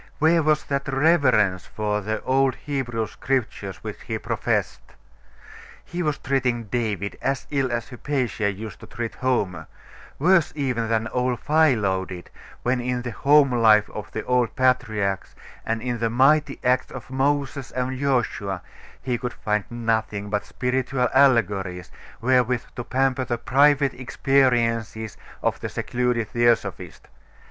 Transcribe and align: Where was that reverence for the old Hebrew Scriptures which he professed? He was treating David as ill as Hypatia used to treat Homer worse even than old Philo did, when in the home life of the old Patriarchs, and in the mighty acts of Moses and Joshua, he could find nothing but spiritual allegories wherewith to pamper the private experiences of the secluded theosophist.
Where 0.17 0.41
was 0.41 0.63
that 0.63 0.87
reverence 0.87 1.67
for 1.67 2.01
the 2.01 2.23
old 2.23 2.55
Hebrew 2.55 3.05
Scriptures 3.05 3.83
which 3.83 4.01
he 4.01 4.17
professed? 4.17 4.81
He 5.85 6.01
was 6.01 6.17
treating 6.17 6.63
David 6.63 7.17
as 7.21 7.45
ill 7.51 7.71
as 7.71 7.89
Hypatia 7.91 8.49
used 8.49 8.79
to 8.79 8.87
treat 8.87 9.13
Homer 9.13 9.67
worse 10.17 10.53
even 10.55 10.89
than 10.89 11.07
old 11.09 11.39
Philo 11.39 12.03
did, 12.05 12.31
when 12.63 12.81
in 12.81 13.03
the 13.03 13.11
home 13.11 13.51
life 13.51 13.91
of 13.91 14.11
the 14.11 14.23
old 14.23 14.55
Patriarchs, 14.55 15.35
and 15.67 15.83
in 15.83 15.99
the 15.99 16.09
mighty 16.09 16.59
acts 16.63 16.91
of 16.91 17.11
Moses 17.11 17.69
and 17.69 17.99
Joshua, 17.99 18.63
he 19.03 19.19
could 19.19 19.33
find 19.33 19.65
nothing 19.69 20.31
but 20.31 20.45
spiritual 20.47 21.09
allegories 21.13 21.91
wherewith 22.19 22.63
to 22.75 22.83
pamper 22.83 23.23
the 23.25 23.37
private 23.37 23.93
experiences 23.93 25.15
of 25.43 25.59
the 25.59 25.69
secluded 25.69 26.29
theosophist. 26.29 27.07